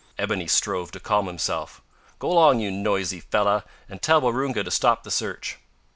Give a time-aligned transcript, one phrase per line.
[0.17, 1.79] Ebony strove to calm himself.
[2.17, 5.59] "Go 'long, you noisy feller, an' tell Waroonga to stop the search."